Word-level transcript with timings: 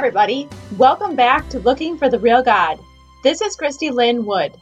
everybody. 0.00 0.48
Welcome 0.78 1.14
back 1.14 1.50
to 1.50 1.58
Looking 1.58 1.98
for 1.98 2.08
the 2.08 2.18
Real 2.18 2.42
God. 2.42 2.80
This 3.22 3.42
is 3.42 3.54
Christy 3.54 3.90
Lynne 3.90 4.24
Wood. 4.24 4.56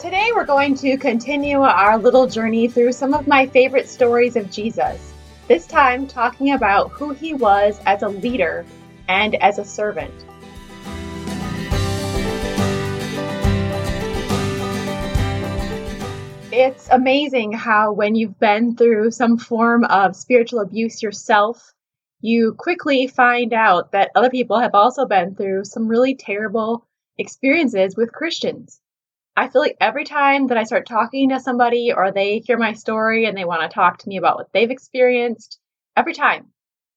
Today 0.00 0.32
we're 0.34 0.44
going 0.44 0.74
to 0.74 0.96
continue 0.96 1.60
our 1.60 1.98
little 1.98 2.26
journey 2.26 2.66
through 2.66 2.90
some 2.90 3.14
of 3.14 3.28
my 3.28 3.46
favorite 3.46 3.88
stories 3.88 4.34
of 4.34 4.50
Jesus. 4.50 5.14
This 5.46 5.68
time 5.68 6.08
talking 6.08 6.50
about 6.50 6.90
who 6.90 7.10
he 7.14 7.32
was 7.32 7.78
as 7.86 8.02
a 8.02 8.08
leader 8.08 8.66
and 9.06 9.36
as 9.36 9.60
a 9.60 9.64
servant. 9.64 10.23
It's 16.56 16.88
amazing 16.88 17.50
how, 17.50 17.90
when 17.90 18.14
you've 18.14 18.38
been 18.38 18.76
through 18.76 19.10
some 19.10 19.38
form 19.38 19.82
of 19.82 20.14
spiritual 20.14 20.60
abuse 20.60 21.02
yourself, 21.02 21.72
you 22.20 22.54
quickly 22.56 23.08
find 23.08 23.52
out 23.52 23.90
that 23.90 24.12
other 24.14 24.30
people 24.30 24.60
have 24.60 24.72
also 24.72 25.04
been 25.04 25.34
through 25.34 25.64
some 25.64 25.88
really 25.88 26.14
terrible 26.14 26.86
experiences 27.18 27.96
with 27.96 28.12
Christians. 28.12 28.80
I 29.36 29.48
feel 29.48 29.62
like 29.62 29.76
every 29.80 30.04
time 30.04 30.46
that 30.46 30.56
I 30.56 30.62
start 30.62 30.86
talking 30.86 31.30
to 31.30 31.40
somebody 31.40 31.92
or 31.92 32.12
they 32.12 32.38
hear 32.38 32.56
my 32.56 32.74
story 32.74 33.24
and 33.24 33.36
they 33.36 33.44
want 33.44 33.62
to 33.62 33.74
talk 33.74 33.98
to 33.98 34.08
me 34.08 34.16
about 34.16 34.36
what 34.36 34.52
they've 34.52 34.70
experienced, 34.70 35.58
every 35.96 36.14
time, 36.14 36.52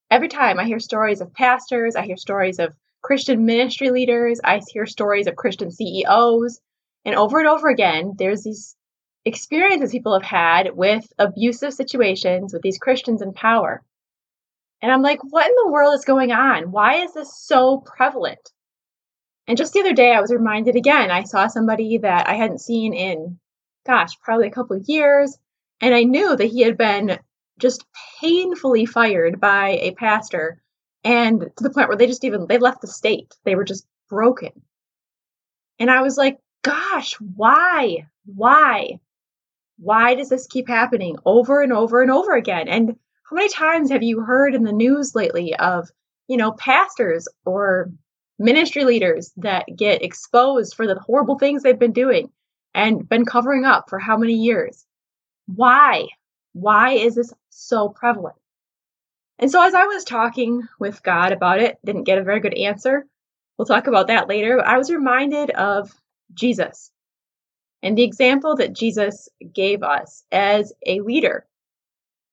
every 0.08 0.28
time 0.28 0.60
I 0.60 0.66
hear 0.66 0.78
stories 0.78 1.20
of 1.20 1.34
pastors, 1.34 1.96
I 1.96 2.02
hear 2.02 2.16
stories 2.16 2.60
of 2.60 2.76
Christian 3.02 3.44
ministry 3.44 3.90
leaders, 3.90 4.40
I 4.44 4.60
hear 4.72 4.86
stories 4.86 5.26
of 5.26 5.34
Christian 5.34 5.72
CEOs, 5.72 6.60
and 7.04 7.16
over 7.16 7.40
and 7.40 7.48
over 7.48 7.68
again, 7.68 8.14
there's 8.16 8.44
these 8.44 8.76
experiences 9.24 9.92
people 9.92 10.14
have 10.14 10.22
had 10.22 10.74
with 10.74 11.04
abusive 11.18 11.74
situations 11.74 12.52
with 12.52 12.62
these 12.62 12.78
Christians 12.78 13.22
in 13.22 13.32
power. 13.32 13.82
And 14.80 14.92
I'm 14.92 15.02
like, 15.02 15.18
what 15.22 15.46
in 15.46 15.54
the 15.64 15.70
world 15.70 15.94
is 15.94 16.04
going 16.04 16.32
on? 16.32 16.70
Why 16.70 17.02
is 17.02 17.12
this 17.12 17.36
so 17.36 17.82
prevalent? 17.84 18.50
And 19.46 19.58
just 19.58 19.72
the 19.72 19.80
other 19.80 19.94
day, 19.94 20.12
I 20.12 20.20
was 20.20 20.32
reminded 20.32 20.76
again, 20.76 21.10
I 21.10 21.24
saw 21.24 21.46
somebody 21.46 21.98
that 21.98 22.28
I 22.28 22.34
hadn't 22.34 22.60
seen 22.60 22.92
in, 22.92 23.38
gosh, 23.86 24.18
probably 24.20 24.46
a 24.46 24.52
couple 24.52 24.76
of 24.76 24.84
years. 24.86 25.36
And 25.80 25.94
I 25.94 26.04
knew 26.04 26.36
that 26.36 26.44
he 26.44 26.62
had 26.62 26.76
been 26.76 27.18
just 27.58 27.84
painfully 28.20 28.86
fired 28.86 29.40
by 29.40 29.78
a 29.80 29.92
pastor 29.92 30.62
and 31.04 31.40
to 31.56 31.62
the 31.62 31.70
point 31.70 31.88
where 31.88 31.96
they 31.96 32.06
just 32.06 32.24
even 32.24 32.46
they 32.48 32.58
left 32.58 32.80
the 32.80 32.86
state 32.86 33.34
they 33.44 33.54
were 33.54 33.64
just 33.64 33.86
broken 34.08 34.50
and 35.78 35.90
i 35.90 36.02
was 36.02 36.16
like 36.16 36.38
gosh 36.62 37.14
why 37.36 38.06
why 38.26 38.98
why 39.78 40.14
does 40.14 40.28
this 40.28 40.46
keep 40.46 40.68
happening 40.68 41.16
over 41.24 41.62
and 41.62 41.72
over 41.72 42.02
and 42.02 42.10
over 42.10 42.34
again? 42.34 42.68
And 42.68 42.96
how 43.28 43.36
many 43.36 43.48
times 43.48 43.90
have 43.90 44.02
you 44.02 44.20
heard 44.20 44.54
in 44.54 44.64
the 44.64 44.72
news 44.72 45.14
lately 45.14 45.54
of, 45.54 45.88
you 46.26 46.36
know, 46.36 46.52
pastors 46.52 47.28
or 47.44 47.90
ministry 48.38 48.84
leaders 48.84 49.32
that 49.36 49.66
get 49.76 50.02
exposed 50.02 50.74
for 50.74 50.86
the 50.86 50.98
horrible 50.98 51.38
things 51.38 51.62
they've 51.62 51.78
been 51.78 51.92
doing 51.92 52.30
and 52.74 53.08
been 53.08 53.24
covering 53.24 53.64
up 53.64 53.88
for 53.88 53.98
how 53.98 54.16
many 54.16 54.34
years? 54.34 54.84
Why? 55.46 56.06
Why 56.52 56.92
is 56.92 57.14
this 57.14 57.32
so 57.50 57.88
prevalent? 57.88 58.36
And 59.38 59.50
so, 59.50 59.62
as 59.62 59.74
I 59.74 59.84
was 59.84 60.02
talking 60.02 60.66
with 60.80 61.02
God 61.02 61.32
about 61.32 61.60
it, 61.60 61.78
didn't 61.84 62.04
get 62.04 62.18
a 62.18 62.24
very 62.24 62.40
good 62.40 62.54
answer. 62.58 63.06
We'll 63.56 63.66
talk 63.66 63.86
about 63.86 64.08
that 64.08 64.28
later. 64.28 64.60
I 64.64 64.78
was 64.78 64.90
reminded 64.90 65.50
of 65.50 65.92
Jesus 66.34 66.90
and 67.82 67.96
the 67.96 68.04
example 68.04 68.56
that 68.56 68.74
Jesus 68.74 69.28
gave 69.54 69.82
us 69.82 70.24
as 70.32 70.72
a 70.86 71.00
leader, 71.00 71.46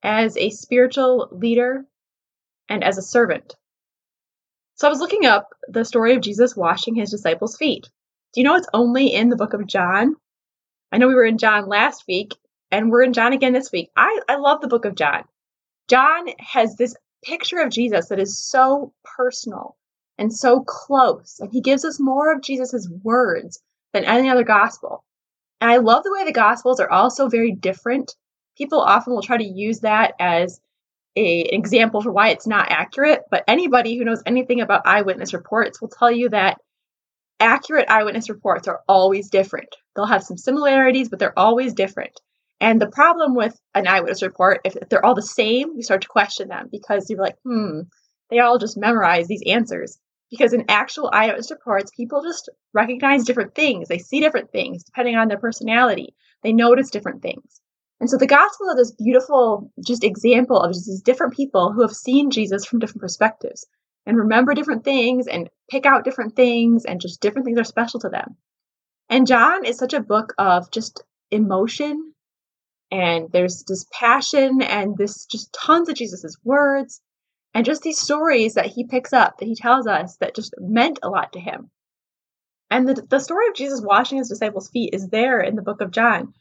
as 0.04 0.38
a 0.38 0.50
spiritual 0.50 1.30
leader, 1.32 1.86
and 2.70 2.84
as 2.84 2.98
a 2.98 3.04
servant. 3.04 3.56
So 4.76 4.88
I 4.88 4.90
was 4.90 5.00
looking 5.00 5.26
up 5.26 5.50
the 5.68 5.86
story 5.86 6.16
of 6.16 6.22
Jesus 6.22 6.56
washing 6.56 6.96
his 6.96 7.12
disciples' 7.12 7.58
feet. 7.58 7.90
Do 8.34 8.42
you 8.42 8.44
know 8.44 8.56
it's 8.56 8.68
only 8.74 9.14
in 9.14 9.30
the 9.30 9.38
book 9.38 9.54
of 9.54 9.68
John? 9.68 10.16
I 10.92 10.98
know 10.98 11.08
we 11.08 11.16
were 11.16 11.26
in 11.26 11.38
John 11.38 11.68
last 11.68 12.04
week, 12.08 12.34
and 12.72 12.92
we're 12.92 13.04
in 13.04 13.14
John 13.14 13.34
again 13.34 13.54
this 13.54 13.72
week. 13.72 13.90
I, 13.96 14.20
I 14.28 14.36
love 14.36 14.62
the 14.62 14.68
book 14.68 14.86
of 14.86 14.96
John. 14.96 15.24
John 15.88 16.28
has 16.40 16.76
this 16.76 16.96
picture 17.24 17.60
of 17.60 17.72
Jesus 17.72 18.10
that 18.10 18.20
is 18.20 18.44
so 18.44 18.94
personal 19.04 19.78
and 20.18 20.34
so 20.34 20.62
close, 20.62 21.40
and 21.40 21.52
he 21.52 21.62
gives 21.62 21.86
us 21.86 22.00
more 22.00 22.34
of 22.34 22.42
Jesus' 22.42 22.90
words 23.04 23.62
than 23.94 24.04
any 24.06 24.30
other 24.30 24.44
gospel. 24.44 25.04
And 25.62 25.72
I 25.72 25.78
love 25.78 26.04
the 26.04 26.12
way 26.12 26.26
the 26.26 26.32
Gospels 26.32 26.80
are 26.80 26.90
all 26.90 27.10
so 27.10 27.28
very 27.28 27.52
different. 27.52 28.14
People 28.58 28.82
often 28.82 29.14
will 29.14 29.22
try 29.22 29.38
to 29.38 29.44
use 29.44 29.82
that 29.82 30.14
as 30.20 30.60
a, 31.16 31.44
an 31.44 31.60
example 31.60 32.02
for 32.02 32.12
why 32.12 32.30
it's 32.30 32.48
not 32.48 32.72
accurate, 32.72 33.22
but 33.32 33.44
anybody 33.48 33.98
who 33.98 34.04
knows 34.04 34.22
anything 34.26 34.62
about 34.62 34.86
eyewitness 34.86 35.34
reports 35.34 35.82
will 35.82 35.90
tell 35.90 36.12
you 36.12 36.30
that 36.30 36.58
accurate 37.40 37.90
eyewitness 37.90 38.30
reports 38.30 38.68
are 38.68 38.82
always 38.88 39.30
different. 39.30 39.76
They'll 39.96 40.06
have 40.06 40.24
some 40.24 40.38
similarities, 40.38 41.10
but 41.10 41.20
they're 41.20 41.38
always 41.38 41.74
different. 41.74 42.20
And 42.60 42.82
the 42.82 42.88
problem 42.88 43.36
with 43.36 43.58
an 43.74 43.88
eyewitness 43.88 44.24
report, 44.24 44.62
if, 44.64 44.76
if 44.76 44.90
they're 44.90 45.06
all 45.06 45.16
the 45.16 45.22
same, 45.22 45.74
you 45.76 45.84
start 45.84 46.02
to 46.02 46.08
question 46.08 46.48
them 46.48 46.70
because 46.72 47.10
you're 47.10 47.20
like, 47.20 47.36
hmm, 47.44 47.82
they 48.30 48.40
all 48.40 48.58
just 48.58 48.78
memorize 48.78 49.28
these 49.28 49.44
answers 49.46 50.00
because 50.30 50.54
in 50.54 50.66
actual 50.70 51.10
eyewitness 51.12 51.52
reports, 51.52 51.92
people 51.96 52.24
just 52.24 52.50
recognize 52.74 53.24
different 53.24 53.56
things. 53.56 53.88
They 53.88 54.00
see 54.00 54.20
different 54.20 54.52
things 54.52 54.84
depending 54.84 55.16
on 55.16 55.28
their 55.28 55.38
personality. 55.38 56.16
They 56.44 56.54
notice 56.54 56.90
different 56.90 57.22
things. 57.22 57.62
And 58.00 58.10
so 58.10 58.18
the 58.18 58.28
gospel 58.28 58.70
is 58.70 58.76
this 58.76 58.92
beautiful 58.92 59.72
just 59.86 60.04
example 60.04 60.60
of 60.60 60.74
just 60.74 60.86
these 60.86 61.02
different 61.02 61.34
people 61.34 61.72
who 61.72 61.82
have 61.82 61.94
seen 61.94 62.30
Jesus 62.32 62.66
from 62.66 62.80
different 62.80 63.02
perspectives 63.02 63.66
and 64.06 64.18
remember 64.18 64.54
different 64.54 64.84
things 64.84 65.28
and 65.28 65.50
pick 65.70 65.86
out 65.86 66.04
different 66.04 66.36
things 66.36 66.86
and 66.86 67.00
just 67.00 67.22
different 67.22 67.46
things 67.46 67.60
are 67.60 67.64
special 67.64 68.00
to 68.02 68.10
them. 68.10 68.36
And 69.10 69.28
John 69.28 69.66
is 69.66 69.78
such 69.78 69.94
a 69.94 70.02
book 70.02 70.34
of 70.38 70.72
just 70.72 71.04
emotion 71.32 72.14
and 72.92 73.32
there's 73.32 73.64
this 73.68 73.86
passion 73.92 74.62
and 74.62 74.98
this 74.98 75.26
just 75.26 75.54
tons 75.54 75.90
of 75.90 75.96
Jesus's 75.96 76.38
words 76.44 77.02
and 77.56 77.66
just 77.66 77.84
these 77.84 78.02
stories 78.02 78.56
that 78.56 78.66
he 78.66 78.84
picks 78.84 79.14
up 79.14 79.38
that 79.38 79.48
he 79.48 79.56
tells 79.56 79.88
us 79.88 80.18
that 80.18 80.36
just 80.36 80.54
meant 80.60 81.00
a 81.02 81.10
lot 81.10 81.32
to 81.34 81.40
him. 81.40 81.72
And 82.70 82.88
the, 82.88 83.02
the 83.10 83.20
story 83.20 83.48
of 83.48 83.56
Jesus 83.56 83.82
washing 83.82 84.18
his 84.18 84.28
disciples' 84.28 84.70
feet 84.70 84.94
is 84.94 85.08
there 85.08 85.40
in 85.40 85.56
the 85.56 85.62
book 85.62 85.80
of 85.80 85.92
John. 85.92 86.34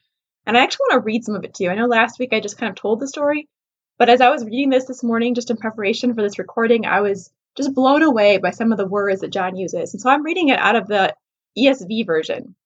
And 0.45 0.59
I 0.59 0.63
actually 0.63 0.87
want 0.91 1.03
to 1.03 1.07
read 1.07 1.25
some 1.25 1.37
of 1.37 1.45
it 1.45 1.55
to 1.55 1.65
you. 1.65 1.71
I 1.71 1.77
know 1.77 1.87
last 1.87 2.19
week 2.19 2.33
I 2.33 2.41
just 2.41 2.59
kind 2.59 2.69
of 2.69 2.75
told 2.75 2.99
the 2.99 3.07
story, 3.07 3.49
but 3.97 4.09
as 4.09 4.21
I 4.21 4.31
was 4.31 4.45
reading 4.45 4.71
this 4.71 4.87
this 4.87 5.05
morning, 5.05 5.37
just 5.37 5.51
in 5.51 5.57
preparation 5.57 6.15
for 6.15 6.21
this 6.21 6.39
recording, 6.41 6.85
I 6.85 7.01
was 7.01 7.31
just 7.57 7.75
blown 7.75 8.03
away 8.03 8.39
by 8.39 8.51
some 8.51 8.73
of 8.73 8.79
the 8.79 8.89
words 8.89 9.21
that 9.21 9.33
John 9.33 9.55
uses. 9.55 9.95
And 9.95 10.01
so 10.01 10.11
I'm 10.11 10.25
reading 10.25 10.49
it 10.49 10.59
out 10.59 10.75
of 10.75 10.89
the 10.89 11.15
ESV 11.57 12.07
version. 12.07 12.57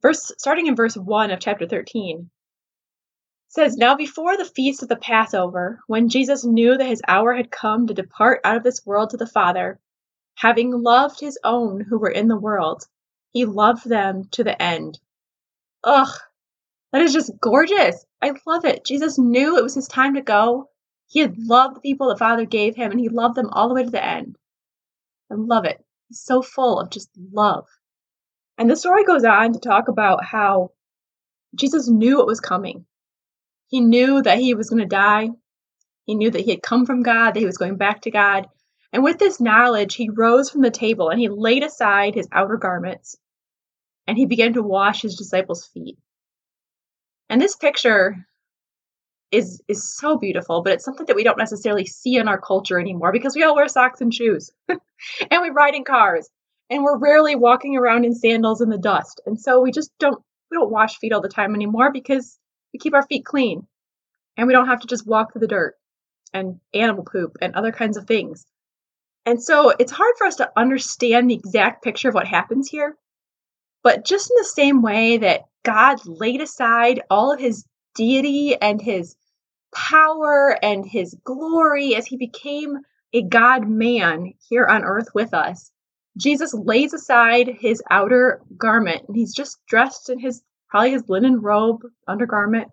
Verse 0.00 0.30
starting 0.38 0.68
in 0.68 0.76
verse 0.76 0.96
1 0.96 1.32
of 1.32 1.40
chapter 1.40 1.66
13 1.66 2.30
says, 3.56 3.76
Now 3.76 3.96
before 3.96 4.36
the 4.36 4.44
feast 4.44 4.82
of 4.82 4.88
the 4.88 4.96
Passover, 4.96 5.80
when 5.86 6.10
Jesus 6.10 6.44
knew 6.44 6.76
that 6.76 6.86
his 6.86 7.02
hour 7.08 7.34
had 7.34 7.50
come 7.50 7.86
to 7.86 7.94
depart 7.94 8.42
out 8.44 8.56
of 8.56 8.62
this 8.62 8.84
world 8.84 9.10
to 9.10 9.16
the 9.16 9.26
Father, 9.26 9.80
having 10.34 10.70
loved 10.70 11.18
his 11.18 11.38
own 11.42 11.80
who 11.80 11.98
were 11.98 12.10
in 12.10 12.28
the 12.28 12.38
world, 12.38 12.84
he 13.32 13.46
loved 13.46 13.88
them 13.88 14.28
to 14.32 14.44
the 14.44 14.60
end. 14.62 15.00
Ugh, 15.82 16.14
that 16.92 17.00
is 17.02 17.14
just 17.14 17.32
gorgeous. 17.40 18.04
I 18.22 18.34
love 18.46 18.66
it. 18.66 18.84
Jesus 18.84 19.18
knew 19.18 19.56
it 19.56 19.62
was 19.62 19.74
his 19.74 19.88
time 19.88 20.14
to 20.14 20.22
go. 20.22 20.68
He 21.08 21.20
had 21.20 21.38
loved 21.38 21.76
the 21.76 21.80
people 21.80 22.08
the 22.08 22.16
Father 22.16 22.44
gave 22.44 22.76
him, 22.76 22.90
and 22.90 23.00
he 23.00 23.08
loved 23.08 23.36
them 23.36 23.48
all 23.50 23.68
the 23.68 23.74
way 23.74 23.84
to 23.84 23.90
the 23.90 24.04
end. 24.04 24.36
I 25.30 25.34
love 25.34 25.64
it. 25.64 25.82
He's 26.08 26.20
so 26.20 26.42
full 26.42 26.78
of 26.78 26.90
just 26.90 27.08
love. 27.32 27.66
And 28.58 28.70
the 28.70 28.76
story 28.76 29.04
goes 29.04 29.24
on 29.24 29.54
to 29.54 29.60
talk 29.60 29.88
about 29.88 30.24
how 30.24 30.72
Jesus 31.54 31.88
knew 31.88 32.20
it 32.20 32.26
was 32.26 32.40
coming. 32.40 32.84
He 33.68 33.80
knew 33.80 34.22
that 34.22 34.38
he 34.38 34.54
was 34.54 34.70
going 34.70 34.82
to 34.82 34.88
die. 34.88 35.30
He 36.04 36.14
knew 36.14 36.30
that 36.30 36.42
he 36.42 36.50
had 36.50 36.62
come 36.62 36.86
from 36.86 37.02
God, 37.02 37.32
that 37.32 37.40
he 37.40 37.46
was 37.46 37.58
going 37.58 37.76
back 37.76 38.02
to 38.02 38.10
God. 38.10 38.46
And 38.92 39.02
with 39.02 39.18
this 39.18 39.40
knowledge, 39.40 39.94
he 39.94 40.08
rose 40.08 40.50
from 40.50 40.62
the 40.62 40.70
table 40.70 41.10
and 41.10 41.20
he 41.20 41.28
laid 41.28 41.64
aside 41.64 42.14
his 42.14 42.28
outer 42.32 42.56
garments 42.56 43.16
and 44.06 44.16
he 44.16 44.26
began 44.26 44.52
to 44.54 44.62
wash 44.62 45.02
his 45.02 45.16
disciples' 45.16 45.66
feet. 45.66 45.98
And 47.28 47.40
this 47.40 47.56
picture 47.56 48.26
is 49.32 49.60
is 49.66 49.96
so 49.96 50.16
beautiful, 50.16 50.62
but 50.62 50.72
it's 50.72 50.84
something 50.84 51.06
that 51.06 51.16
we 51.16 51.24
don't 51.24 51.38
necessarily 51.38 51.84
see 51.84 52.16
in 52.16 52.28
our 52.28 52.40
culture 52.40 52.78
anymore 52.78 53.10
because 53.10 53.34
we 53.34 53.42
all 53.42 53.56
wear 53.56 53.68
socks 53.68 54.00
and 54.00 54.14
shoes. 54.14 54.52
and 54.68 55.42
we 55.42 55.50
ride 55.50 55.74
in 55.74 55.84
cars 55.84 56.30
and 56.70 56.84
we're 56.84 56.98
rarely 56.98 57.34
walking 57.34 57.76
around 57.76 58.04
in 58.04 58.14
sandals 58.14 58.60
in 58.60 58.68
the 58.68 58.78
dust. 58.78 59.20
And 59.26 59.38
so 59.40 59.60
we 59.60 59.72
just 59.72 59.90
don't 59.98 60.22
we 60.50 60.56
don't 60.56 60.70
wash 60.70 60.98
feet 60.98 61.12
all 61.12 61.20
the 61.20 61.28
time 61.28 61.54
anymore 61.54 61.90
because 61.92 62.38
we 62.76 62.78
keep 62.78 62.94
our 62.94 63.06
feet 63.06 63.24
clean 63.24 63.66
and 64.36 64.46
we 64.46 64.52
don't 64.52 64.68
have 64.68 64.80
to 64.80 64.86
just 64.86 65.06
walk 65.06 65.32
through 65.32 65.40
the 65.40 65.46
dirt 65.46 65.76
and 66.34 66.60
animal 66.74 67.04
poop 67.04 67.38
and 67.40 67.54
other 67.54 67.72
kinds 67.72 67.96
of 67.96 68.06
things. 68.06 68.44
And 69.24 69.42
so 69.42 69.70
it's 69.70 69.92
hard 69.92 70.12
for 70.18 70.26
us 70.26 70.36
to 70.36 70.52
understand 70.54 71.30
the 71.30 71.34
exact 71.34 71.82
picture 71.82 72.10
of 72.10 72.14
what 72.14 72.26
happens 72.26 72.68
here. 72.68 72.94
But 73.82 74.04
just 74.04 74.30
in 74.30 74.36
the 74.36 74.44
same 74.44 74.82
way 74.82 75.16
that 75.16 75.46
God 75.64 76.06
laid 76.06 76.42
aside 76.42 77.00
all 77.08 77.32
of 77.32 77.40
his 77.40 77.64
deity 77.94 78.54
and 78.60 78.80
his 78.80 79.16
power 79.74 80.58
and 80.62 80.84
his 80.84 81.16
glory 81.24 81.94
as 81.94 82.04
he 82.06 82.18
became 82.18 82.80
a 83.14 83.22
God 83.22 83.66
man 83.66 84.34
here 84.50 84.66
on 84.66 84.84
earth 84.84 85.08
with 85.14 85.32
us, 85.32 85.70
Jesus 86.18 86.52
lays 86.52 86.92
aside 86.92 87.48
his 87.58 87.82
outer 87.90 88.42
garment 88.58 89.04
and 89.08 89.16
he's 89.16 89.34
just 89.34 89.56
dressed 89.66 90.10
in 90.10 90.18
his 90.18 90.42
probably 90.76 90.90
his 90.90 91.08
linen 91.08 91.40
robe, 91.40 91.80
undergarment, 92.06 92.68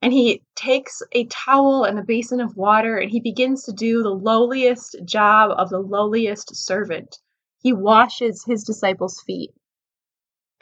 and 0.00 0.10
he 0.10 0.42
takes 0.56 1.02
a 1.12 1.26
towel 1.26 1.84
and 1.84 1.98
a 1.98 2.02
basin 2.02 2.40
of 2.40 2.56
water 2.56 2.96
and 2.96 3.10
he 3.10 3.20
begins 3.20 3.64
to 3.64 3.74
do 3.74 4.02
the 4.02 4.08
lowliest 4.08 4.96
job 5.04 5.50
of 5.54 5.68
the 5.68 5.80
lowliest 5.80 6.56
servant. 6.56 7.18
He 7.58 7.74
washes 7.74 8.42
his 8.46 8.64
disciples' 8.64 9.20
feet. 9.26 9.50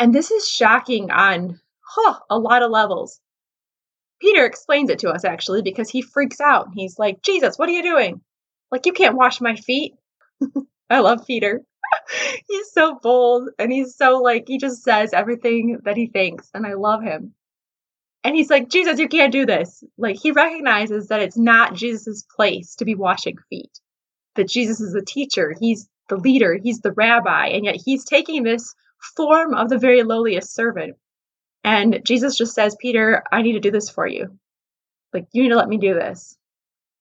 And 0.00 0.12
this 0.12 0.32
is 0.32 0.48
shocking 0.48 1.12
on 1.12 1.60
huh, 1.80 2.18
a 2.28 2.36
lot 2.36 2.64
of 2.64 2.72
levels. 2.72 3.20
Peter 4.20 4.44
explains 4.44 4.90
it 4.90 4.98
to 4.98 5.10
us 5.10 5.24
actually 5.24 5.62
because 5.62 5.88
he 5.88 6.02
freaks 6.02 6.40
out. 6.40 6.70
He's 6.74 6.98
like, 6.98 7.22
Jesus, 7.22 7.56
what 7.56 7.68
are 7.68 7.72
you 7.72 7.84
doing? 7.84 8.20
Like, 8.72 8.84
you 8.84 8.92
can't 8.92 9.16
wash 9.16 9.40
my 9.40 9.54
feet. 9.54 9.94
I 10.90 10.98
love 10.98 11.24
Peter. 11.24 11.62
he's 12.48 12.72
so 12.72 12.98
bold 13.02 13.50
and 13.58 13.72
he's 13.72 13.96
so 13.96 14.18
like, 14.18 14.44
he 14.48 14.58
just 14.58 14.82
says 14.82 15.12
everything 15.12 15.78
that 15.84 15.96
he 15.96 16.06
thinks, 16.06 16.48
and 16.54 16.66
I 16.66 16.74
love 16.74 17.02
him. 17.02 17.34
And 18.24 18.34
he's 18.34 18.50
like, 18.50 18.68
Jesus, 18.68 18.98
you 18.98 19.08
can't 19.08 19.32
do 19.32 19.46
this. 19.46 19.82
Like, 19.96 20.16
he 20.16 20.32
recognizes 20.32 21.08
that 21.08 21.22
it's 21.22 21.38
not 21.38 21.74
Jesus' 21.74 22.24
place 22.34 22.74
to 22.76 22.84
be 22.84 22.94
washing 22.94 23.36
feet, 23.48 23.78
that 24.34 24.48
Jesus 24.48 24.80
is 24.80 24.92
the 24.92 25.04
teacher, 25.04 25.54
he's 25.58 25.88
the 26.08 26.16
leader, 26.16 26.54
he's 26.54 26.80
the 26.80 26.92
rabbi, 26.92 27.48
and 27.48 27.64
yet 27.64 27.76
he's 27.76 28.04
taking 28.04 28.42
this 28.42 28.74
form 29.16 29.54
of 29.54 29.68
the 29.68 29.78
very 29.78 30.02
lowliest 30.02 30.52
servant. 30.54 30.96
And 31.64 32.00
Jesus 32.04 32.36
just 32.36 32.54
says, 32.54 32.76
Peter, 32.80 33.22
I 33.30 33.42
need 33.42 33.52
to 33.52 33.60
do 33.60 33.70
this 33.70 33.90
for 33.90 34.06
you. 34.06 34.38
Like, 35.12 35.26
you 35.32 35.42
need 35.42 35.50
to 35.50 35.56
let 35.56 35.68
me 35.68 35.78
do 35.78 35.94
this. 35.94 36.36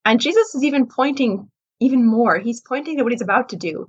And 0.05 0.21
Jesus 0.21 0.55
is 0.55 0.63
even 0.63 0.87
pointing 0.87 1.49
even 1.79 2.05
more. 2.05 2.39
He's 2.39 2.61
pointing 2.61 2.97
to 2.97 3.03
what 3.03 3.11
he's 3.11 3.21
about 3.21 3.49
to 3.49 3.55
do. 3.55 3.87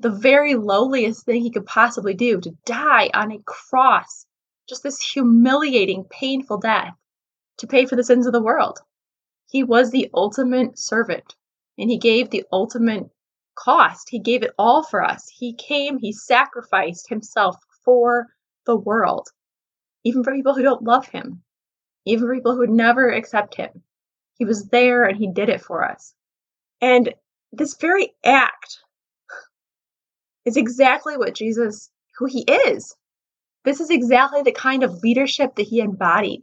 The 0.00 0.10
very 0.10 0.54
lowliest 0.54 1.24
thing 1.24 1.42
he 1.42 1.50
could 1.50 1.66
possibly 1.66 2.14
do 2.14 2.40
to 2.40 2.56
die 2.64 3.10
on 3.14 3.32
a 3.32 3.42
cross 3.44 4.26
just 4.68 4.82
this 4.82 5.00
humiliating, 5.00 6.04
painful 6.04 6.58
death 6.58 6.94
to 7.56 7.66
pay 7.66 7.86
for 7.86 7.96
the 7.96 8.04
sins 8.04 8.26
of 8.26 8.32
the 8.32 8.42
world. 8.42 8.78
He 9.50 9.64
was 9.64 9.90
the 9.90 10.10
ultimate 10.14 10.78
servant 10.78 11.34
and 11.78 11.90
he 11.90 11.98
gave 11.98 12.30
the 12.30 12.44
ultimate 12.52 13.08
cost. 13.54 14.08
He 14.10 14.18
gave 14.18 14.42
it 14.42 14.54
all 14.58 14.82
for 14.82 15.02
us. 15.02 15.28
He 15.28 15.54
came, 15.54 15.98
he 15.98 16.12
sacrificed 16.12 17.08
himself 17.08 17.56
for 17.84 18.26
the 18.66 18.76
world, 18.76 19.28
even 20.04 20.22
for 20.22 20.34
people 20.34 20.54
who 20.54 20.62
don't 20.62 20.82
love 20.82 21.08
him, 21.08 21.42
even 22.04 22.26
for 22.26 22.34
people 22.34 22.52
who 22.52 22.60
would 22.60 22.70
never 22.70 23.10
accept 23.10 23.54
him. 23.54 23.82
He 24.34 24.44
was 24.44 24.68
there 24.68 25.04
and 25.04 25.16
he 25.16 25.32
did 25.32 25.48
it 25.48 25.62
for 25.62 25.82
us. 25.82 26.14
And 26.80 27.14
this 27.50 27.76
very 27.76 28.14
act 28.24 28.78
is 30.48 30.56
exactly 30.56 31.16
what 31.16 31.34
Jesus, 31.34 31.90
who 32.18 32.26
he 32.26 32.42
is. 32.42 32.96
This 33.64 33.80
is 33.80 33.90
exactly 33.90 34.42
the 34.42 34.52
kind 34.52 34.82
of 34.82 35.02
leadership 35.02 35.54
that 35.56 35.66
he 35.66 35.80
embodied. 35.80 36.42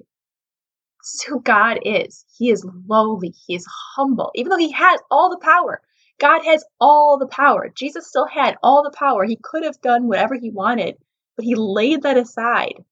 This 1.02 1.16
is 1.16 1.24
who 1.24 1.42
God 1.42 1.80
is. 1.84 2.26
He 2.38 2.50
is 2.50 2.66
lowly, 2.88 3.34
he 3.46 3.56
is 3.56 3.68
humble, 3.96 4.32
even 4.36 4.50
though 4.50 4.58
he 4.58 4.72
has 4.72 5.00
all 5.12 5.30
the 5.30 5.44
power. 5.44 5.82
God 6.20 6.44
has 6.46 6.64
all 6.80 7.18
the 7.18 7.28
power. 7.28 7.72
Jesus 7.76 8.08
still 8.08 8.26
had 8.26 8.56
all 8.64 8.84
the 8.84 8.96
power. 8.98 9.26
He 9.26 9.38
could 9.42 9.64
have 9.64 9.82
done 9.82 10.08
whatever 10.08 10.36
he 10.36 10.50
wanted, 10.50 10.96
but 11.36 11.46
he 11.46 11.56
laid 11.56 12.04
that 12.04 12.18
aside 12.18 12.84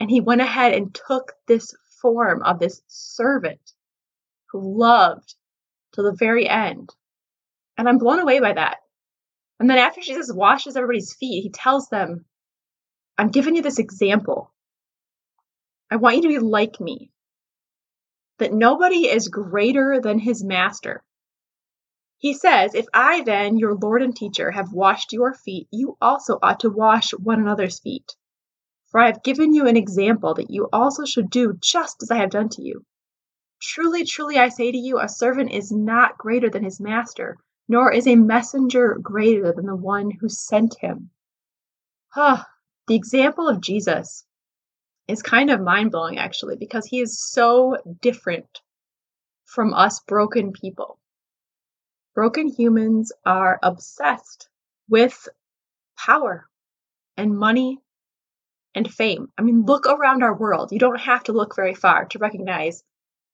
and 0.00 0.10
he 0.10 0.20
went 0.20 0.40
ahead 0.40 0.74
and 0.74 0.94
took 0.94 1.32
this 1.46 1.74
form 2.00 2.42
of 2.42 2.58
this 2.58 2.82
servant 2.86 3.72
who 4.50 4.78
loved 4.78 5.34
to 5.92 6.02
the 6.02 6.12
very 6.12 6.48
end. 6.48 6.94
And 7.76 7.88
I'm 7.88 7.98
blown 7.98 8.20
away 8.20 8.40
by 8.40 8.52
that. 8.52 8.78
And 9.58 9.68
then 9.68 9.78
after 9.78 10.00
Jesus 10.00 10.32
washes 10.32 10.76
everybody's 10.76 11.14
feet, 11.14 11.42
he 11.42 11.50
tells 11.50 11.88
them, 11.88 12.24
I'm 13.16 13.30
giving 13.30 13.56
you 13.56 13.62
this 13.62 13.80
example. 13.80 14.52
I 15.90 15.96
want 15.96 16.16
you 16.16 16.22
to 16.22 16.28
be 16.28 16.38
like 16.38 16.80
me. 16.80 17.10
That 18.38 18.52
nobody 18.52 19.08
is 19.08 19.28
greater 19.28 20.00
than 20.00 20.20
his 20.20 20.44
master. 20.44 21.02
He 22.18 22.34
says, 22.34 22.74
If 22.74 22.86
I 22.92 23.22
then, 23.22 23.58
your 23.58 23.74
Lord 23.74 24.02
and 24.02 24.14
teacher, 24.14 24.50
have 24.50 24.72
washed 24.72 25.12
your 25.12 25.34
feet, 25.34 25.66
you 25.70 25.96
also 26.00 26.38
ought 26.42 26.60
to 26.60 26.70
wash 26.70 27.10
one 27.12 27.40
another's 27.40 27.80
feet. 27.80 28.16
For 28.90 29.00
I 29.00 29.06
have 29.06 29.22
given 29.22 29.52
you 29.52 29.66
an 29.66 29.76
example 29.76 30.34
that 30.34 30.50
you 30.50 30.68
also 30.72 31.04
should 31.04 31.30
do 31.30 31.54
just 31.60 32.02
as 32.02 32.10
I 32.10 32.16
have 32.16 32.30
done 32.30 32.48
to 32.50 32.62
you. 32.62 32.84
Truly, 33.60 34.04
truly, 34.04 34.38
I 34.38 34.48
say 34.48 34.70
to 34.70 34.78
you, 34.78 34.98
a 34.98 35.08
servant 35.08 35.50
is 35.50 35.72
not 35.72 36.16
greater 36.16 36.48
than 36.48 36.64
his 36.64 36.80
master, 36.80 37.38
nor 37.68 37.92
is 37.92 38.06
a 38.06 38.16
messenger 38.16 38.98
greater 39.00 39.52
than 39.52 39.66
the 39.66 39.76
one 39.76 40.10
who 40.10 40.28
sent 40.28 40.74
him. 40.80 41.10
Ah, 42.16 42.46
the 42.86 42.94
example 42.94 43.48
of 43.48 43.60
Jesus 43.60 44.24
is 45.06 45.22
kind 45.22 45.50
of 45.50 45.60
mind 45.60 45.90
blowing, 45.90 46.18
actually, 46.18 46.56
because 46.56 46.86
he 46.86 47.00
is 47.00 47.22
so 47.22 47.76
different 48.00 48.60
from 49.44 49.74
us 49.74 50.00
broken 50.00 50.52
people. 50.52 50.98
Broken 52.14 52.48
humans 52.48 53.12
are 53.24 53.58
obsessed 53.62 54.48
with 54.88 55.28
power 55.96 56.48
and 57.16 57.38
money 57.38 57.78
and 58.74 58.92
fame. 58.92 59.30
I 59.36 59.42
mean, 59.42 59.64
look 59.66 59.86
around 59.86 60.22
our 60.22 60.34
world. 60.34 60.72
You 60.72 60.78
don't 60.78 61.00
have 61.00 61.24
to 61.24 61.32
look 61.32 61.54
very 61.54 61.74
far 61.74 62.06
to 62.06 62.18
recognize 62.18 62.82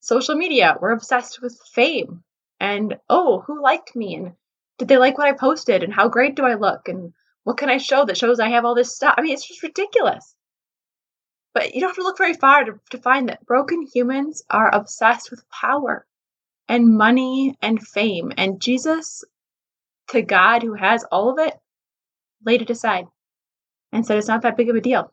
social 0.01 0.35
media. 0.35 0.77
We're 0.81 0.93
obsessed 0.93 1.41
with 1.41 1.59
fame 1.73 2.23
and, 2.61 2.99
oh, 3.09 3.43
who 3.47 3.63
liked 3.63 3.95
me? 3.95 4.15
And 4.15 4.33
did 4.79 4.89
they 4.89 4.99
like 4.99 5.19
what 5.19 5.29
I 5.29 5.33
posted? 5.33 5.83
And 5.83 5.93
how 5.93 6.09
great 6.09 6.35
do 6.35 6.45
I 6.45 6.55
look? 6.55 6.89
And 6.89 7.13
what 7.45 7.59
can 7.59 7.69
I 7.69 7.79
show 7.79 8.05
that 8.05 8.17
shows 8.17 8.41
I 8.41 8.51
have 8.51 8.65
all 8.65 8.75
this 8.75 8.95
stuff? 8.95 9.15
I 9.17 9.23
mean, 9.23 9.35
it's 9.35 9.47
just 9.47 9.63
ridiculous. 9.63 10.35
But 11.53 11.75
you 11.75 11.81
don't 11.81 11.91
have 11.91 11.97
to 11.97 12.03
look 12.03 12.19
very 12.19 12.35
far 12.35 12.65
to, 12.65 12.81
to 12.91 12.99
find 12.99 13.29
that 13.29 13.47
broken 13.47 13.83
humans 13.83 14.43
are 14.51 14.75
obsessed 14.75 15.31
with 15.31 15.49
power 15.51 16.07
and 16.69 16.97
money 16.97 17.57
and 17.63 17.81
fame. 17.81 18.33
And 18.37 18.61
Jesus, 18.61 19.23
to 20.09 20.23
God 20.23 20.63
who 20.63 20.75
has 20.75 21.05
all 21.05 21.31
of 21.31 21.39
it, 21.39 21.55
laid 22.45 22.63
it 22.63 22.71
aside 22.71 23.07
and 23.93 24.05
said 24.05 24.19
it's 24.19 24.29
not 24.29 24.43
that 24.43 24.57
big 24.57 24.69
of 24.69 24.77
a 24.77 24.81
deal. 24.81 25.13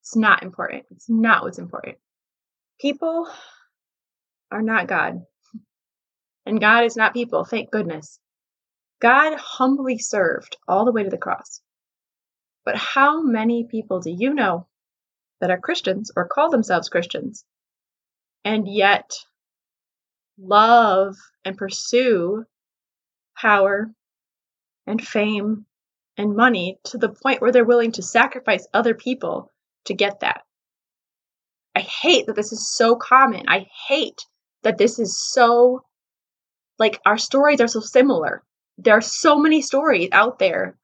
It's 0.00 0.16
not 0.16 0.42
important. 0.42 0.84
It's 0.90 1.08
not 1.08 1.42
what's 1.42 1.58
important. 1.58 1.98
People 2.80 3.28
are 4.50 4.62
not 4.62 4.86
God. 4.86 5.22
And 6.46 6.60
God 6.60 6.84
is 6.84 6.96
not 6.96 7.14
people, 7.14 7.44
thank 7.44 7.70
goodness. 7.70 8.18
God 9.00 9.36
humbly 9.38 9.98
served 9.98 10.56
all 10.68 10.84
the 10.84 10.92
way 10.92 11.02
to 11.02 11.10
the 11.10 11.18
cross. 11.18 11.60
But 12.64 12.76
how 12.76 13.22
many 13.22 13.64
people 13.64 14.00
do 14.00 14.10
you 14.10 14.32
know 14.32 14.66
that 15.40 15.50
are 15.50 15.58
Christians 15.58 16.10
or 16.16 16.28
call 16.28 16.50
themselves 16.50 16.88
Christians 16.88 17.44
and 18.44 18.66
yet 18.66 19.10
love 20.38 21.16
and 21.44 21.56
pursue 21.56 22.44
power 23.36 23.90
and 24.86 25.06
fame 25.06 25.66
and 26.16 26.36
money 26.36 26.78
to 26.84 26.98
the 26.98 27.08
point 27.10 27.40
where 27.40 27.52
they're 27.52 27.64
willing 27.64 27.92
to 27.92 28.02
sacrifice 28.02 28.66
other 28.72 28.94
people 28.94 29.50
to 29.84 29.94
get 29.94 30.20
that? 30.20 30.42
I 31.74 31.80
hate 31.80 32.26
that 32.26 32.36
this 32.36 32.52
is 32.52 32.74
so 32.74 32.96
common. 32.96 33.48
I 33.48 33.66
hate 33.88 34.24
that 34.62 34.78
this 34.78 34.98
is 34.98 35.20
so 35.32 35.84
like 36.78 37.00
our 37.06 37.18
stories 37.18 37.60
are 37.60 37.68
so 37.68 37.80
similar. 37.80 38.42
There 38.78 38.96
are 38.96 39.00
so 39.00 39.38
many 39.38 39.62
stories 39.62 40.08
out 40.12 40.38
there 40.38 40.76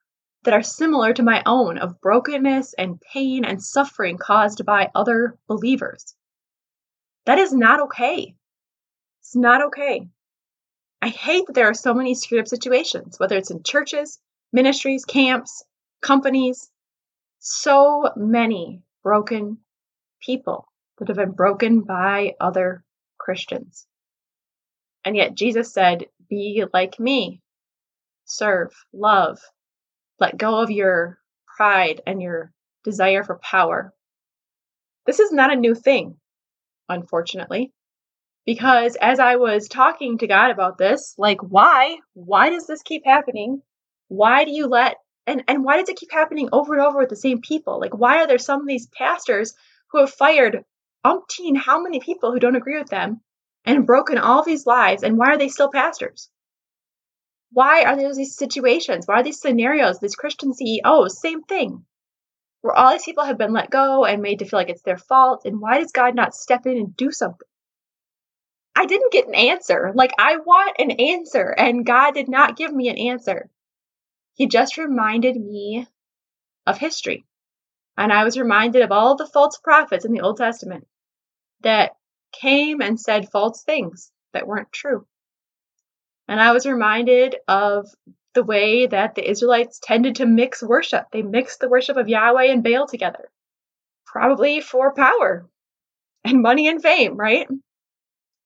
that 0.44 0.54
are 0.54 0.62
similar 0.62 1.12
to 1.14 1.23
my 1.23 1.42
own 1.44 1.78
of 1.78 2.00
brokenness 2.00 2.75
and 2.75 3.00
pain 3.12 3.44
and 3.44 3.62
suffering 3.62 4.16
caused 4.16 4.64
by 4.64 4.90
other 4.94 5.37
believers. 5.49 6.14
That 7.26 7.38
is 7.38 7.52
not 7.52 7.80
okay. 7.82 8.35
It's 9.20 9.37
not 9.37 9.62
okay. 9.66 10.09
I 11.02 11.09
hate 11.09 11.47
that 11.47 11.54
there 11.54 11.68
are 11.68 11.75
so 11.75 11.94
many 11.94 12.14
screwed 12.14 12.40
up 12.40 12.49
situations, 12.49 13.18
whether 13.18 13.37
it's 13.37 13.50
in 13.50 13.62
churches, 13.62 14.18
ministries, 14.52 15.04
camps, 15.04 15.64
companies, 16.00 16.70
so 17.38 18.11
many 18.16 18.82
broken 19.02 19.59
people 20.23 20.66
that 20.99 21.09
have 21.09 21.16
been 21.16 21.32
broken 21.32 21.80
by 21.80 22.35
other 22.40 22.85
Christians. 23.18 23.87
And 25.04 25.16
yet 25.16 25.35
Jesus 25.35 25.73
said, 25.73 26.07
Be 26.28 26.64
like 26.73 27.00
me, 27.00 27.40
serve, 28.25 28.73
love, 28.92 29.40
let 30.19 30.37
go 30.37 30.61
of 30.61 30.71
your 30.71 31.19
pride 31.57 32.02
and 32.07 32.21
your 32.21 32.52
desire 32.85 33.25
for 33.25 33.38
power. 33.38 33.95
This 35.07 35.19
is 35.19 35.33
not 35.33 35.52
a 35.52 35.57
new 35.57 35.75
thing, 35.75 36.16
unfortunately, 36.88 37.73
because 38.45 38.97
as 38.97 39.19
I 39.19 39.37
was 39.37 39.69
talking 39.69 40.19
to 40.19 40.26
God 40.26 40.50
about 40.50 40.78
this, 40.78 41.14
like, 41.19 41.40
why? 41.42 41.99
Why 42.14 42.50
does 42.50 42.66
this 42.66 42.83
keep 42.83 43.04
happening? 43.04 43.62
Why 44.09 44.45
do 44.45 44.50
you 44.50 44.66
let 44.66 44.97
And 45.26 45.45
and 45.49 45.64
why 45.64 45.78
does 45.78 45.88
it 45.88 45.97
keep 45.97 46.12
happening 46.12 46.49
over 46.52 46.75
and 46.75 46.83
over 46.83 46.99
with 46.99 47.09
the 47.09 47.16
same 47.16 47.40
people? 47.40 47.80
Like 47.80 47.97
why 47.97 48.19
are 48.19 48.26
there 48.26 48.38
some 48.38 48.61
of 48.61 48.66
these 48.66 48.87
pastors 48.88 49.54
who 49.90 50.00
have 50.00 50.11
fired 50.11 50.64
umpteen 51.04 51.57
how 51.57 51.80
many 51.80 52.00
people 52.00 52.33
who 52.33 52.38
don't 52.38 52.57
agree 52.57 52.78
with 52.78 52.90
them 52.90 53.21
and 53.64 53.87
broken 53.87 54.19
all 54.19 54.43
these 54.43 54.67
lives 54.67 55.02
and 55.02 55.17
why 55.19 55.29
are 55.29 55.38
they 55.38 55.49
still 55.49 55.71
pastors? 55.71 56.31
Why 57.52 57.85
are 57.85 57.97
there 57.97 58.14
these 58.14 58.37
situations? 58.37 59.07
Why 59.07 59.21
are 59.21 59.23
these 59.23 59.40
scenarios, 59.40 59.99
these 59.99 60.14
Christian 60.14 60.55
CEOs, 60.55 61.21
same 61.21 61.43
thing? 61.43 61.85
Where 62.61 62.75
all 62.75 62.93
these 62.93 63.05
people 63.05 63.25
have 63.25 63.38
been 63.38 63.52
let 63.52 63.71
go 63.71 64.05
and 64.05 64.23
made 64.23 64.40
to 64.40 64.45
feel 64.45 64.59
like 64.59 64.69
it's 64.69 64.83
their 64.83 64.99
fault, 64.99 65.43
and 65.45 65.61
why 65.61 65.79
does 65.79 65.93
God 65.93 66.14
not 66.14 66.35
step 66.35 66.67
in 66.67 66.76
and 66.76 66.97
do 66.97 67.11
something? 67.11 67.49
I 68.76 68.87
didn't 68.87 69.12
get 69.12 69.26
an 69.26 69.35
answer. 69.35 69.93
Like, 69.95 70.12
I 70.19 70.37
want 70.37 70.76
an 70.79 70.93
answer, 70.93 71.49
and 71.49 71.85
God 71.85 72.14
did 72.14 72.29
not 72.29 72.57
give 72.57 72.73
me 72.73 72.88
an 72.88 72.99
answer. 72.99 73.50
He 74.35 74.47
just 74.47 74.79
reminded 74.79 75.37
me 75.37 75.87
of 76.67 76.79
history. 76.79 77.25
And 77.97 78.12
I 78.12 78.25
was 78.25 78.38
reminded 78.38 78.83
of 78.83 78.93
all 78.93 79.17
the 79.17 79.26
false 79.26 79.59
prophets 79.59 80.05
in 80.05 80.12
the 80.12 80.21
Old 80.21 80.37
Testament 80.37 80.87
that 81.62 81.93
came 82.32 82.80
and 82.80 83.00
said 83.00 83.30
false 83.30 83.62
things 83.62 84.10
that 84.32 84.46
weren't 84.46 84.72
true. 84.72 85.06
And 86.28 86.40
I 86.40 86.52
was 86.52 86.66
reminded 86.66 87.37
of 87.49 87.88
the 88.34 88.44
way 88.44 88.87
that 88.87 89.14
the 89.14 89.28
Israelites 89.28 89.80
tended 89.82 90.16
to 90.16 90.26
mix 90.26 90.62
worship. 90.62 91.06
They 91.12 91.22
mixed 91.22 91.60
the 91.60 91.68
worship 91.68 91.96
of 91.96 92.08
Yahweh 92.08 92.44
and 92.44 92.62
Baal 92.62 92.87
together, 92.87 93.30
probably 94.06 94.60
for 94.60 94.94
power 94.94 95.49
and 96.25 96.42
money 96.42 96.68
and 96.68 96.80
fame, 96.80 97.16
right? 97.16 97.49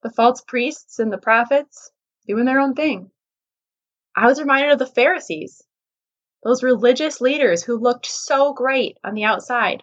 the 0.04 0.10
false 0.10 0.42
priests 0.42 0.98
and 1.00 1.12
the 1.12 1.18
prophets 1.18 1.90
doing 2.28 2.44
their 2.44 2.60
own 2.60 2.74
thing. 2.74 3.10
I 4.14 4.26
was 4.26 4.38
reminded 4.38 4.70
of 4.70 4.78
the 4.78 4.86
Pharisees, 4.86 5.62
those 6.44 6.62
religious 6.62 7.20
leaders 7.20 7.64
who 7.64 7.78
looked 7.78 8.06
so 8.06 8.52
great 8.52 8.98
on 9.02 9.14
the 9.14 9.24
outside 9.24 9.82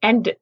and 0.00 0.34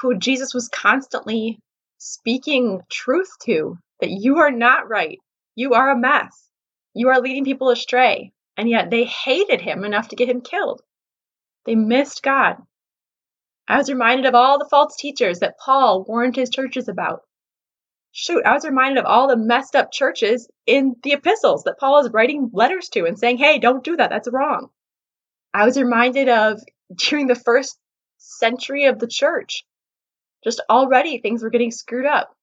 who 0.00 0.16
Jesus 0.16 0.54
was 0.54 0.68
constantly 0.68 1.58
speaking 2.00 2.80
truth 2.90 3.30
to 3.44 3.78
that 4.00 4.10
you 4.10 4.38
are 4.38 4.50
not 4.50 4.88
right. 4.88 5.18
You 5.54 5.74
are 5.74 5.90
a 5.90 5.96
mess. 5.96 6.50
You 6.94 7.10
are 7.10 7.20
leading 7.20 7.44
people 7.44 7.70
astray. 7.70 8.32
And 8.56 8.68
yet 8.68 8.90
they 8.90 9.04
hated 9.04 9.60
him 9.60 9.84
enough 9.84 10.08
to 10.08 10.16
get 10.16 10.28
him 10.28 10.40
killed. 10.40 10.82
They 11.64 11.76
missed 11.76 12.22
God. 12.22 12.56
I 13.68 13.76
was 13.76 13.88
reminded 13.88 14.26
of 14.26 14.34
all 14.34 14.58
the 14.58 14.68
false 14.68 14.96
teachers 14.96 15.38
that 15.38 15.58
Paul 15.58 16.02
warned 16.02 16.34
his 16.34 16.50
churches 16.50 16.88
about 16.88 17.22
shoot, 18.12 18.44
I 18.44 18.54
was 18.54 18.64
reminded 18.64 18.98
of 18.98 19.06
all 19.06 19.28
the 19.28 19.36
messed 19.36 19.76
up 19.76 19.92
churches 19.92 20.48
in 20.66 20.96
the 21.02 21.12
epistles 21.12 21.64
that 21.64 21.78
Paul 21.78 22.04
is 22.04 22.12
writing 22.12 22.50
letters 22.52 22.88
to 22.90 23.04
and 23.04 23.18
saying, 23.18 23.38
hey, 23.38 23.58
don't 23.58 23.84
do 23.84 23.96
that. 23.96 24.10
That's 24.10 24.28
wrong. 24.30 24.70
I 25.52 25.64
was 25.64 25.78
reminded 25.78 26.28
of 26.28 26.60
during 26.96 27.26
the 27.26 27.34
first 27.34 27.78
century 28.18 28.86
of 28.86 28.98
the 28.98 29.06
church, 29.06 29.64
just 30.44 30.60
already 30.68 31.18
things 31.18 31.42
were 31.42 31.50
getting 31.50 31.70
screwed 31.70 32.06
up. 32.06 32.34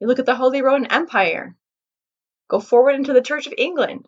You 0.00 0.06
look 0.06 0.18
at 0.18 0.26
the 0.26 0.36
Holy 0.36 0.62
Roman 0.62 0.90
Empire, 0.90 1.56
go 2.48 2.60
forward 2.60 2.94
into 2.94 3.12
the 3.12 3.22
Church 3.22 3.46
of 3.46 3.54
England. 3.56 4.06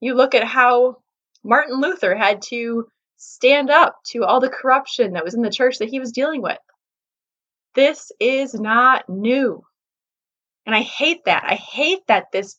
You 0.00 0.14
look 0.14 0.34
at 0.34 0.44
how 0.44 0.98
Martin 1.44 1.80
Luther 1.80 2.14
had 2.14 2.42
to 2.42 2.88
stand 3.16 3.70
up 3.70 3.96
to 4.04 4.24
all 4.24 4.40
the 4.40 4.48
corruption 4.48 5.12
that 5.12 5.24
was 5.24 5.34
in 5.34 5.42
the 5.42 5.50
church 5.50 5.78
that 5.78 5.88
he 5.88 6.00
was 6.00 6.12
dealing 6.12 6.42
with. 6.42 6.58
This 7.74 8.12
is 8.20 8.52
not 8.52 9.08
new. 9.08 9.62
And 10.66 10.74
I 10.74 10.82
hate 10.82 11.24
that. 11.24 11.44
I 11.46 11.54
hate 11.54 12.00
that 12.08 12.32
this 12.32 12.58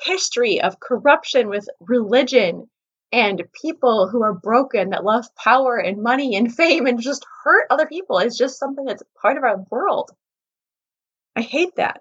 history 0.00 0.60
of 0.60 0.80
corruption 0.80 1.48
with 1.48 1.68
religion 1.80 2.68
and 3.12 3.42
people 3.62 4.08
who 4.08 4.22
are 4.22 4.34
broken 4.34 4.90
that 4.90 5.04
love 5.04 5.26
power 5.34 5.76
and 5.76 6.02
money 6.02 6.36
and 6.36 6.54
fame 6.54 6.86
and 6.86 7.00
just 7.00 7.24
hurt 7.44 7.66
other 7.70 7.86
people 7.86 8.18
is 8.18 8.36
just 8.36 8.58
something 8.58 8.84
that's 8.84 9.02
part 9.20 9.36
of 9.36 9.44
our 9.44 9.64
world. 9.70 10.10
I 11.34 11.42
hate 11.42 11.76
that. 11.76 12.00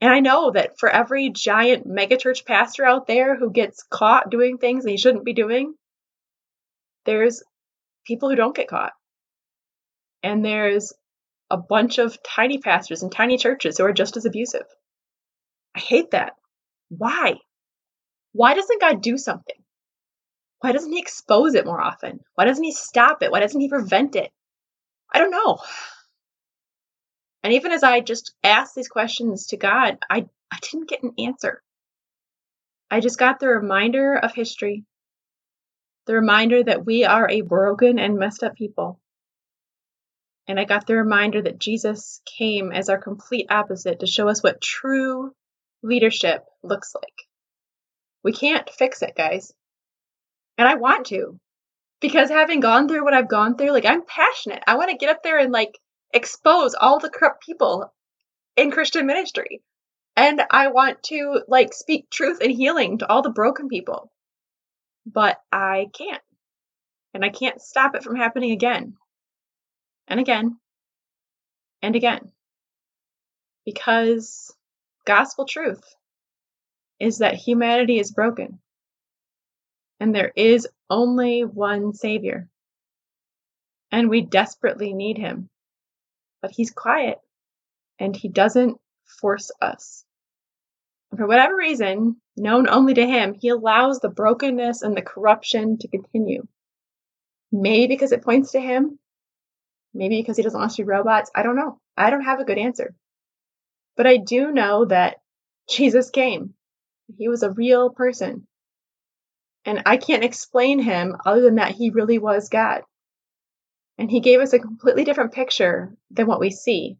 And 0.00 0.12
I 0.12 0.20
know 0.20 0.50
that 0.50 0.78
for 0.78 0.88
every 0.88 1.30
giant 1.30 1.86
megachurch 1.86 2.44
pastor 2.44 2.84
out 2.84 3.06
there 3.06 3.36
who 3.36 3.50
gets 3.50 3.84
caught 3.88 4.30
doing 4.30 4.58
things 4.58 4.84
he 4.84 4.96
shouldn't 4.96 5.24
be 5.24 5.32
doing, 5.32 5.74
there's 7.06 7.42
people 8.06 8.28
who 8.28 8.36
don't 8.36 8.56
get 8.56 8.68
caught 8.68 8.92
and 10.22 10.44
there's 10.44 10.92
a 11.50 11.56
bunch 11.56 11.98
of 11.98 12.20
tiny 12.22 12.58
pastors 12.58 13.02
and 13.02 13.12
tiny 13.12 13.36
churches 13.36 13.78
who 13.78 13.84
are 13.84 13.92
just 13.92 14.16
as 14.16 14.24
abusive. 14.24 14.66
I 15.76 15.80
hate 15.80 16.12
that. 16.12 16.32
Why? 16.88 17.34
Why 18.32 18.54
doesn't 18.54 18.80
God 18.80 19.02
do 19.02 19.18
something? 19.18 19.63
Why 20.64 20.72
doesn't 20.72 20.92
He 20.92 20.98
expose 20.98 21.54
it 21.54 21.66
more 21.66 21.78
often? 21.78 22.20
Why 22.36 22.46
doesn't 22.46 22.64
He 22.64 22.72
stop 22.72 23.22
it? 23.22 23.30
Why 23.30 23.40
doesn't 23.40 23.60
He 23.60 23.68
prevent 23.68 24.16
it? 24.16 24.30
I 25.12 25.18
don't 25.18 25.30
know. 25.30 25.58
And 27.42 27.52
even 27.52 27.70
as 27.70 27.82
I 27.82 28.00
just 28.00 28.34
asked 28.42 28.74
these 28.74 28.88
questions 28.88 29.48
to 29.48 29.58
God, 29.58 29.98
I, 30.08 30.24
I 30.50 30.58
didn't 30.62 30.88
get 30.88 31.02
an 31.02 31.12
answer. 31.18 31.62
I 32.90 33.00
just 33.00 33.18
got 33.18 33.40
the 33.40 33.48
reminder 33.48 34.16
of 34.16 34.34
history, 34.34 34.86
the 36.06 36.14
reminder 36.14 36.62
that 36.62 36.86
we 36.86 37.04
are 37.04 37.28
a 37.28 37.42
broken 37.42 37.98
and 37.98 38.18
messed 38.18 38.42
up 38.42 38.54
people, 38.54 38.98
and 40.48 40.58
I 40.58 40.64
got 40.64 40.86
the 40.86 40.96
reminder 40.96 41.42
that 41.42 41.58
Jesus 41.58 42.22
came 42.24 42.72
as 42.72 42.88
our 42.88 42.96
complete 42.96 43.48
opposite 43.50 44.00
to 44.00 44.06
show 44.06 44.30
us 44.30 44.42
what 44.42 44.62
true 44.62 45.34
leadership 45.82 46.46
looks 46.62 46.94
like. 46.94 47.28
We 48.22 48.32
can't 48.32 48.70
fix 48.70 49.02
it, 49.02 49.14
guys. 49.14 49.52
And 50.58 50.68
I 50.68 50.74
want 50.74 51.06
to. 51.06 51.38
Because 52.00 52.28
having 52.28 52.60
gone 52.60 52.88
through 52.88 53.04
what 53.04 53.14
I've 53.14 53.28
gone 53.28 53.56
through, 53.56 53.70
like 53.70 53.86
I'm 53.86 54.04
passionate. 54.04 54.62
I 54.66 54.76
want 54.76 54.90
to 54.90 54.96
get 54.96 55.08
up 55.10 55.22
there 55.22 55.38
and 55.38 55.52
like 55.52 55.78
expose 56.12 56.74
all 56.74 56.98
the 56.98 57.10
corrupt 57.10 57.42
people 57.44 57.92
in 58.56 58.70
Christian 58.70 59.06
ministry. 59.06 59.62
And 60.16 60.42
I 60.50 60.68
want 60.68 61.02
to 61.04 61.42
like 61.48 61.72
speak 61.72 62.10
truth 62.10 62.38
and 62.40 62.52
healing 62.52 62.98
to 62.98 63.08
all 63.08 63.22
the 63.22 63.30
broken 63.30 63.68
people. 63.68 64.12
But 65.06 65.38
I 65.50 65.86
can't. 65.92 66.22
And 67.14 67.24
I 67.24 67.28
can't 67.28 67.60
stop 67.60 67.94
it 67.94 68.02
from 68.02 68.16
happening 68.16 68.52
again 68.52 68.94
and 70.08 70.20
again 70.20 70.58
and 71.82 71.96
again. 71.96 72.32
Because 73.64 74.54
gospel 75.06 75.46
truth 75.46 75.82
is 77.00 77.18
that 77.18 77.34
humanity 77.34 77.98
is 77.98 78.12
broken 78.12 78.60
and 80.04 80.14
there 80.14 80.32
is 80.36 80.68
only 80.90 81.44
one 81.44 81.94
Savior. 81.94 82.46
And 83.90 84.10
we 84.10 84.20
desperately 84.20 84.92
need 84.92 85.16
him. 85.16 85.48
But 86.42 86.50
he's 86.50 86.70
quiet 86.70 87.20
and 87.98 88.14
he 88.14 88.28
doesn't 88.28 88.78
force 89.06 89.50
us. 89.62 90.04
And 91.10 91.18
for 91.18 91.26
whatever 91.26 91.56
reason, 91.56 92.20
known 92.36 92.68
only 92.68 92.92
to 92.92 93.06
him, 93.06 93.32
he 93.32 93.48
allows 93.48 94.00
the 94.00 94.10
brokenness 94.10 94.82
and 94.82 94.94
the 94.94 95.00
corruption 95.00 95.78
to 95.78 95.88
continue. 95.88 96.46
Maybe 97.50 97.94
because 97.94 98.12
it 98.12 98.24
points 98.24 98.52
to 98.52 98.60
him, 98.60 98.98
Maybe 99.94 100.20
because 100.20 100.36
he 100.36 100.42
doesn't 100.42 100.60
want 100.60 100.72
to 100.72 100.82
be 100.82 100.86
robots. 100.86 101.30
I 101.34 101.42
don't 101.42 101.56
know. 101.56 101.80
I 101.96 102.10
don't 102.10 102.26
have 102.26 102.40
a 102.40 102.44
good 102.44 102.58
answer. 102.58 102.94
But 103.96 104.06
I 104.06 104.18
do 104.18 104.52
know 104.52 104.84
that 104.84 105.22
Jesus 105.70 106.10
came. 106.10 106.52
He 107.16 107.30
was 107.30 107.42
a 107.42 107.52
real 107.52 107.88
person. 107.88 108.46
And 109.64 109.82
I 109.86 109.96
can't 109.96 110.24
explain 110.24 110.78
him 110.78 111.16
other 111.24 111.40
than 111.40 111.56
that 111.56 111.72
he 111.72 111.90
really 111.90 112.18
was 112.18 112.48
God. 112.48 112.82
And 113.96 114.10
he 114.10 114.20
gave 114.20 114.40
us 114.40 114.52
a 114.52 114.58
completely 114.58 115.04
different 115.04 115.32
picture 115.32 115.96
than 116.10 116.26
what 116.26 116.40
we 116.40 116.50
see 116.50 116.98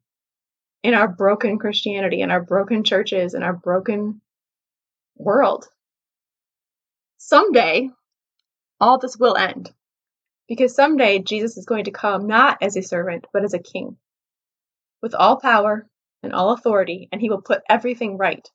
in 0.83 0.95
our 0.95 1.09
broken 1.09 1.59
Christianity, 1.59 2.21
in 2.21 2.31
our 2.31 2.43
broken 2.43 2.85
churches, 2.85 3.35
in 3.35 3.43
our 3.43 3.53
broken 3.53 4.21
world. 5.17 5.67
Someday, 7.19 7.91
all 8.81 8.99
this 8.99 9.17
will 9.17 9.37
end. 9.37 9.73
Because 10.47 10.75
someday 10.75 11.21
Jesus 11.21 11.57
is 11.57 11.65
going 11.65 11.85
to 11.85 11.91
come 11.91 12.27
not 12.27 12.59
as 12.61 12.77
a 12.77 12.83
servant, 12.83 13.27
but 13.33 13.45
as 13.45 13.55
a 13.55 13.59
king, 13.59 13.97
with 15.03 15.15
all 15.15 15.41
power 15.41 15.89
and 16.23 16.35
all 16.35 16.53
authority, 16.53 17.09
and 17.11 17.21
he 17.21 17.31
will 17.31 17.41
put 17.41 17.63
everything 17.69 18.19
right. 18.19 18.47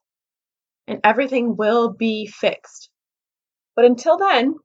And 0.88 1.00
everything 1.04 1.56
will 1.56 1.90
be 1.90 2.28
fixed. 2.28 2.90
But 3.80 3.86
until 3.86 4.18
then, 4.18 4.56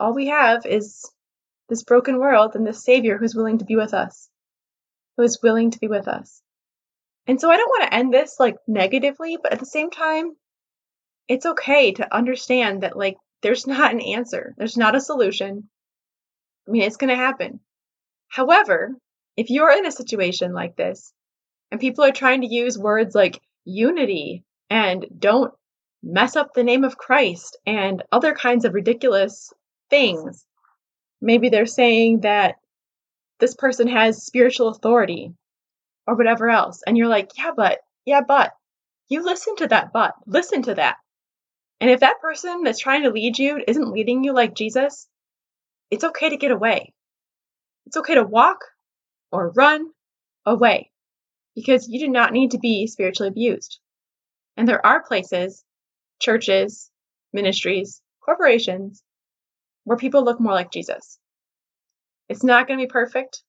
all 0.00 0.12
we 0.12 0.26
have 0.26 0.66
is 0.66 1.08
this 1.68 1.84
broken 1.84 2.18
world 2.18 2.56
and 2.56 2.66
this 2.66 2.82
Savior 2.82 3.16
who's 3.16 3.36
willing 3.36 3.58
to 3.58 3.64
be 3.64 3.76
with 3.76 3.94
us, 3.94 4.28
who 5.16 5.22
is 5.22 5.38
willing 5.40 5.70
to 5.70 5.78
be 5.78 5.86
with 5.86 6.08
us. 6.08 6.42
And 7.28 7.40
so 7.40 7.48
I 7.48 7.56
don't 7.56 7.68
want 7.68 7.84
to 7.84 7.94
end 7.94 8.12
this 8.12 8.40
like 8.40 8.56
negatively, 8.66 9.38
but 9.40 9.52
at 9.52 9.60
the 9.60 9.66
same 9.66 9.88
time, 9.88 10.34
it's 11.28 11.46
okay 11.46 11.92
to 11.92 12.12
understand 12.12 12.82
that 12.82 12.96
like 12.96 13.14
there's 13.42 13.66
not 13.68 13.92
an 13.92 14.00
answer, 14.00 14.52
there's 14.58 14.76
not 14.76 14.96
a 14.96 15.00
solution, 15.00 15.70
I 16.66 16.72
mean, 16.72 16.82
it's 16.82 16.96
going 16.96 17.10
to 17.10 17.14
happen. 17.14 17.60
However, 18.26 18.96
if 19.36 19.48
you're 19.48 19.70
in 19.70 19.86
a 19.86 19.92
situation 19.92 20.52
like 20.52 20.74
this 20.74 21.14
and 21.70 21.80
people 21.80 22.02
are 22.02 22.10
trying 22.10 22.40
to 22.40 22.52
use 22.52 22.76
words 22.76 23.14
like 23.14 23.40
unity 23.64 24.42
and 24.68 25.06
don't 25.16 25.54
mess 26.04 26.36
up 26.36 26.52
the 26.52 26.64
name 26.64 26.84
of 26.84 26.98
Christ 26.98 27.56
and 27.66 28.02
other 28.12 28.34
kinds 28.34 28.64
of 28.64 28.74
ridiculous 28.74 29.52
things. 29.90 30.44
Maybe 31.20 31.48
they're 31.48 31.66
saying 31.66 32.20
that 32.20 32.56
this 33.40 33.54
person 33.54 33.88
has 33.88 34.24
spiritual 34.24 34.68
authority 34.68 35.32
or 36.06 36.14
whatever 36.14 36.50
else. 36.50 36.82
And 36.86 36.96
you're 36.96 37.08
like, 37.08 37.30
yeah, 37.36 37.52
but, 37.56 37.78
yeah, 38.04 38.20
but. 38.26 38.52
You 39.08 39.24
listen 39.24 39.56
to 39.56 39.68
that 39.68 39.92
but. 39.92 40.14
Listen 40.26 40.62
to 40.62 40.74
that. 40.74 40.96
And 41.80 41.90
if 41.90 42.00
that 42.00 42.20
person 42.20 42.62
that's 42.62 42.78
trying 42.78 43.02
to 43.02 43.10
lead 43.10 43.38
you 43.38 43.62
isn't 43.66 43.92
leading 43.92 44.24
you 44.24 44.32
like 44.32 44.54
Jesus, 44.54 45.08
it's 45.90 46.04
okay 46.04 46.30
to 46.30 46.36
get 46.36 46.50
away. 46.50 46.92
It's 47.86 47.96
okay 47.96 48.14
to 48.14 48.22
walk 48.22 48.58
or 49.30 49.52
run 49.56 49.86
away 50.46 50.90
because 51.54 51.88
you 51.88 52.00
do 52.00 52.08
not 52.08 52.32
need 52.32 52.52
to 52.52 52.58
be 52.58 52.86
spiritually 52.86 53.28
abused. 53.28 53.78
And 54.56 54.66
there 54.68 54.84
are 54.84 55.02
places, 55.02 55.64
churches, 56.20 56.90
ministries, 57.32 58.00
corporations, 58.24 59.02
where 59.84 59.98
people 59.98 60.24
look 60.24 60.40
more 60.40 60.52
like 60.52 60.72
Jesus. 60.72 61.18
It's 62.28 62.44
not 62.44 62.66
going 62.66 62.78
to 62.78 62.86
be 62.86 62.90
perfect, 62.90 63.42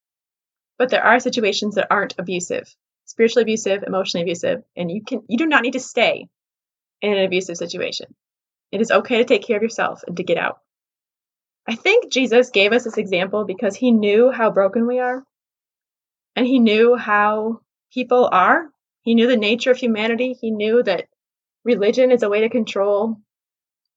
but 0.78 0.90
there 0.90 1.04
are 1.04 1.20
situations 1.20 1.76
that 1.76 1.88
aren't 1.90 2.16
abusive, 2.18 2.74
spiritually 3.06 3.44
abusive, 3.44 3.84
emotionally 3.84 4.24
abusive, 4.24 4.64
and 4.76 4.92
you 4.92 5.04
can 5.04 5.24
you 5.28 5.38
do 5.38 5.46
not 5.46 5.64
need 5.64 5.74
to 5.74 5.80
stay 5.80 6.28
in 7.02 7.14
an 7.14 7.24
abusive 7.24 7.58
situation. 7.58 8.14
It 8.72 8.82
is 8.82 8.92
okay 8.92 9.18
to 9.20 9.26
take 9.26 9.44
care 9.46 9.58
of 9.58 9.64
yourself 9.64 10.04
and 10.06 10.18
to 10.18 10.24
get 10.24 10.38
out. 10.38 10.60
I 11.68 11.76
think 11.76 12.12
Jesus 12.12 12.50
gave 12.50 12.74
us 12.74 12.84
this 12.84 12.98
example 12.98 13.46
because 13.46 13.76
he 13.76 13.92
knew 13.92 14.32
how 14.32 14.52
broken 14.52 14.86
we 14.86 15.00
are 15.00 15.24
and 16.36 16.46
he 16.46 16.60
knew 16.60 16.96
how 16.96 17.62
people 17.94 18.30
are. 18.32 18.70
He 19.02 19.16
knew 19.16 19.28
the 19.28 19.38
nature 19.38 19.72
of 19.72 19.78
humanity. 19.78 20.34
He 20.34 20.52
knew 20.52 20.84
that 20.84 21.08
religion 21.66 22.12
is 22.12 22.24
a 22.24 22.30
way 22.30 22.42
to 22.42 22.50
control, 22.50 23.18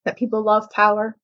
that 0.04 0.16
people 0.16 0.42
love 0.42 0.70
power, 0.70 1.16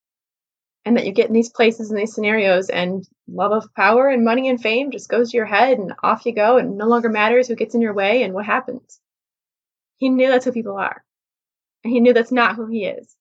and 0.84 0.96
that 0.96 1.06
you 1.06 1.12
get 1.12 1.26
in 1.26 1.32
these 1.32 1.48
places 1.48 1.90
and 1.90 1.98
these 1.98 2.14
scenarios 2.14 2.68
and 2.68 3.08
love 3.26 3.52
of 3.52 3.74
power 3.74 4.08
and 4.08 4.24
money 4.24 4.48
and 4.48 4.60
fame 4.60 4.90
just 4.90 5.08
goes 5.08 5.30
to 5.30 5.36
your 5.36 5.46
head 5.46 5.78
and 5.78 5.94
off 6.02 6.26
you 6.26 6.32
go 6.32 6.58
and 6.58 6.76
no 6.76 6.86
longer 6.86 7.08
matters 7.08 7.48
who 7.48 7.56
gets 7.56 7.74
in 7.74 7.80
your 7.80 7.94
way 7.94 8.22
and 8.22 8.34
what 8.34 8.44
happens. 8.44 9.00
He 9.96 10.10
knew 10.10 10.28
that's 10.28 10.44
who 10.44 10.52
people 10.52 10.76
are. 10.76 11.02
And 11.82 11.92
he 11.92 12.00
knew 12.00 12.12
that's 12.12 12.32
not 12.32 12.56
who 12.56 12.66
he 12.66 12.84
is. 12.84 13.16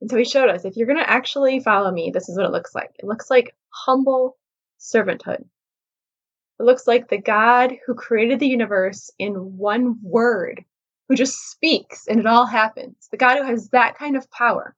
And 0.00 0.10
so 0.10 0.16
he 0.16 0.24
showed 0.24 0.48
us 0.48 0.64
if 0.64 0.76
you're 0.76 0.86
going 0.86 0.98
to 0.98 1.10
actually 1.10 1.60
follow 1.60 1.90
me, 1.90 2.10
this 2.12 2.28
is 2.28 2.36
what 2.36 2.46
it 2.46 2.52
looks 2.52 2.74
like. 2.74 2.90
It 2.98 3.06
looks 3.06 3.30
like 3.30 3.54
humble 3.70 4.36
servanthood. 4.80 5.44
It 6.60 6.64
looks 6.64 6.86
like 6.86 7.08
the 7.08 7.18
God 7.18 7.72
who 7.86 7.94
created 7.94 8.38
the 8.38 8.48
universe 8.48 9.10
in 9.18 9.56
one 9.56 9.98
word, 10.02 10.64
who 11.12 11.16
just 11.16 11.50
speaks 11.50 12.06
and 12.08 12.18
it 12.20 12.26
all 12.26 12.46
happens. 12.46 13.06
The 13.10 13.18
God 13.18 13.36
who 13.36 13.44
has 13.44 13.68
that 13.68 13.98
kind 13.98 14.16
of 14.16 14.30
power. 14.30 14.74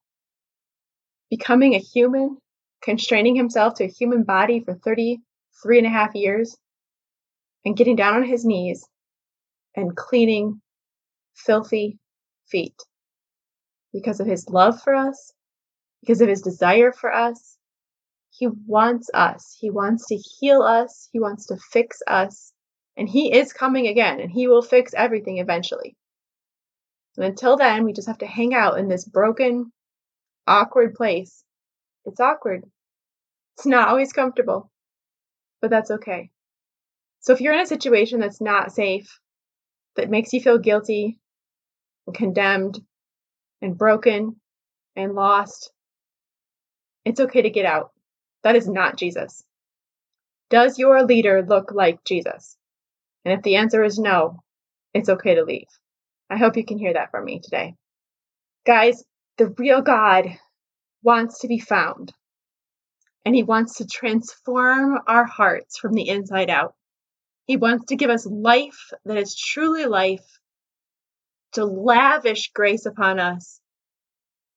Becoming 1.30 1.74
a 1.74 1.78
human, 1.78 2.38
constraining 2.82 3.36
himself 3.36 3.74
to 3.74 3.84
a 3.84 3.88
human 3.88 4.24
body 4.24 4.58
for 4.58 4.74
33 4.74 5.78
and 5.78 5.86
a 5.86 5.90
half 5.90 6.12
years, 6.16 6.56
and 7.64 7.76
getting 7.76 7.94
down 7.94 8.16
on 8.16 8.24
his 8.24 8.44
knees 8.44 8.84
and 9.76 9.96
cleaning 9.96 10.60
filthy 11.36 11.98
feet 12.48 12.74
because 13.92 14.18
of 14.18 14.26
his 14.26 14.48
love 14.48 14.82
for 14.82 14.92
us, 14.92 15.32
because 16.00 16.20
of 16.20 16.28
his 16.28 16.42
desire 16.42 16.90
for 16.90 17.14
us, 17.14 17.58
he 18.32 18.48
wants 18.66 19.08
us. 19.14 19.56
He 19.60 19.70
wants 19.70 20.08
to 20.08 20.16
heal 20.16 20.62
us. 20.62 21.08
He 21.12 21.20
wants 21.20 21.46
to 21.46 21.56
fix 21.70 21.98
us. 22.08 22.52
And 22.96 23.08
He 23.08 23.32
is 23.32 23.52
coming 23.52 23.86
again, 23.86 24.18
and 24.18 24.32
He 24.32 24.48
will 24.48 24.62
fix 24.62 24.92
everything 24.94 25.38
eventually. 25.38 25.96
And 27.16 27.26
until 27.26 27.56
then, 27.56 27.84
we 27.84 27.92
just 27.92 28.08
have 28.08 28.18
to 28.18 28.26
hang 28.26 28.54
out 28.54 28.78
in 28.78 28.88
this 28.88 29.04
broken, 29.04 29.72
awkward 30.46 30.94
place. 30.94 31.44
It's 32.04 32.20
awkward. 32.20 32.64
It's 33.56 33.66
not 33.66 33.88
always 33.88 34.12
comfortable, 34.12 34.70
but 35.60 35.70
that's 35.70 35.90
okay. 35.90 36.30
So 37.20 37.32
if 37.32 37.40
you're 37.40 37.54
in 37.54 37.60
a 37.60 37.66
situation 37.66 38.20
that's 38.20 38.40
not 38.40 38.72
safe, 38.72 39.18
that 39.96 40.10
makes 40.10 40.32
you 40.32 40.40
feel 40.40 40.58
guilty 40.58 41.18
and 42.06 42.16
condemned 42.16 42.80
and 43.62 43.78
broken 43.78 44.40
and 44.96 45.14
lost, 45.14 45.72
it's 47.04 47.20
okay 47.20 47.42
to 47.42 47.50
get 47.50 47.64
out. 47.64 47.92
That 48.42 48.56
is 48.56 48.68
not 48.68 48.96
Jesus. 48.96 49.42
Does 50.50 50.78
your 50.78 51.04
leader 51.04 51.44
look 51.48 51.72
like 51.72 52.04
Jesus? 52.04 52.56
And 53.24 53.32
if 53.32 53.42
the 53.42 53.56
answer 53.56 53.82
is 53.82 53.98
no, 53.98 54.40
it's 54.92 55.08
okay 55.08 55.36
to 55.36 55.44
leave. 55.44 55.68
I 56.34 56.36
hope 56.36 56.56
you 56.56 56.64
can 56.64 56.78
hear 56.78 56.94
that 56.94 57.12
from 57.12 57.26
me 57.26 57.38
today. 57.38 57.76
Guys, 58.66 59.04
the 59.38 59.54
real 59.56 59.82
God 59.82 60.26
wants 61.00 61.38
to 61.40 61.46
be 61.46 61.60
found, 61.60 62.12
and 63.24 63.36
He 63.36 63.44
wants 63.44 63.76
to 63.76 63.86
transform 63.86 64.98
our 65.06 65.26
hearts 65.26 65.78
from 65.78 65.92
the 65.92 66.08
inside 66.08 66.50
out. 66.50 66.74
He 67.46 67.56
wants 67.56 67.84
to 67.86 67.96
give 67.96 68.10
us 68.10 68.26
life 68.26 68.90
that 69.04 69.16
is 69.16 69.36
truly 69.36 69.86
life, 69.86 70.26
to 71.52 71.64
lavish 71.64 72.50
grace 72.52 72.84
upon 72.84 73.20
us, 73.20 73.60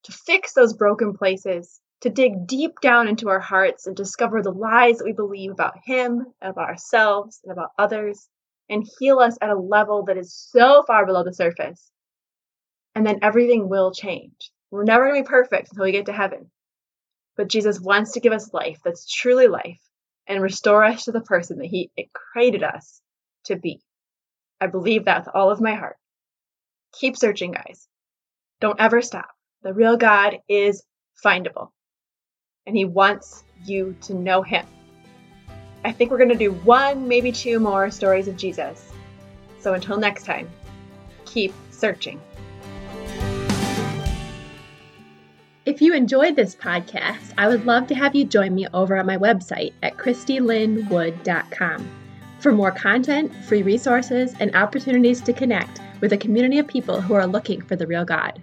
to 0.06 0.12
fix 0.12 0.54
those 0.54 0.74
broken 0.74 1.16
places, 1.16 1.80
to 2.02 2.10
dig 2.10 2.48
deep 2.48 2.80
down 2.82 3.08
into 3.08 3.30
our 3.30 3.40
hearts 3.40 3.86
and 3.86 3.96
discover 3.96 4.42
the 4.42 4.50
lies 4.50 4.98
that 4.98 5.06
we 5.06 5.13
believe 5.13 5.52
about 5.52 5.76
Him, 5.86 6.26
about 6.42 6.70
ourselves, 6.70 7.40
and 7.44 7.52
about 7.52 7.70
others, 7.78 8.28
and 8.69 8.88
heal 8.99 9.19
us 9.19 9.38
at 9.41 9.49
a 9.49 9.60
level 9.60 10.06
that 10.06 10.17
is 10.17 10.34
so 10.34 10.84
far 10.86 11.06
below 11.06 11.23
the 11.23 11.34
surface. 11.34 11.91
And 12.95 13.06
then 13.06 13.19
everything 13.21 13.69
will 13.69 13.91
change. 13.91 14.51
We're 14.71 14.84
never 14.84 15.08
going 15.08 15.23
to 15.23 15.27
be 15.27 15.30
perfect 15.30 15.69
until 15.71 15.86
we 15.86 15.91
get 15.91 16.08
to 16.08 16.13
heaven. 16.13 16.51
But 17.36 17.49
Jesus 17.49 17.80
wants 17.80 18.13
to 18.13 18.19
give 18.19 18.34
us 18.34 18.53
life 18.53 18.80
that's 18.84 19.12
truly 19.12 19.47
life 19.47 19.80
and 20.27 20.41
restore 20.41 20.84
us 20.84 21.06
to 21.06 21.12
the 21.12 21.21
person 21.21 21.60
that 21.60 21.67
He 21.67 21.91
created 22.13 22.63
us 22.63 23.01
to 23.45 23.56
be. 23.56 23.82
I 24.60 24.67
believe 24.67 25.06
that 25.06 25.25
with 25.25 25.36
all 25.36 25.51
of 25.51 25.62
my 25.62 25.75
heart. 25.75 25.97
Keep 26.93 27.15
searching, 27.15 27.51
guys. 27.51 27.88
Don't 28.60 28.82
ever 28.82 29.01
stop. 29.01 29.30
The 29.62 29.73
real 29.73 29.97
God 29.97 30.39
is 30.49 30.84
findable 31.23 31.69
and 32.67 32.75
he 32.75 32.86
wants 32.86 33.43
you 33.65 33.95
to 34.01 34.13
know 34.13 34.43
him. 34.43 34.65
I 35.88 35.93
think 35.93 36.12
we're 36.12 36.17
going 36.17 36.28
to 36.28 36.36
do 36.36 36.52
one, 36.52 37.08
maybe 37.08 37.32
two 37.32 37.62
more 37.62 37.89
stories 37.89 38.28
of 38.28 38.36
Jesus. 38.36 38.91
So 39.58 39.73
until 39.73 39.95
next 39.97 40.26
time, 40.26 40.50
keep 41.23 41.54
searching. 41.71 42.19
If 45.65 45.82
you 45.82 45.93
enjoyed 45.93 46.36
this 46.36 46.56
podcast, 46.56 47.32
I 47.38 47.47
would 47.47 47.65
love 47.65 47.88
to 47.88 47.95
have 47.95 48.13
you 48.15 48.26
join 48.26 48.54
me 48.54 48.67
over 48.73 48.97
at 48.97 49.06
my 49.06 49.15
website 49.15 49.71
at 49.82 49.95
christylynnewood.com 49.95 51.89
for 52.39 52.52
more 52.52 52.71
content, 52.71 53.34
free 53.45 53.63
resources, 53.63 54.36
and 54.41 54.54
opportunities 54.58 55.21
to 55.21 55.32
connect 55.32 55.80
with 56.02 56.12
a 56.12 56.17
community 56.17 56.60
of 56.60 56.67
people 56.67 57.00
who 57.00 57.13
are 57.13 57.26
looking 57.26 57.62
for 57.62 57.78
the 57.78 57.88
real 57.88 58.04
God. 58.04 58.41